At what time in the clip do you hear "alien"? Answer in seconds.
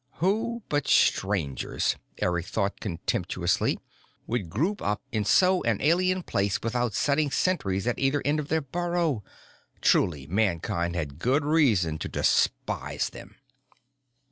5.79-6.23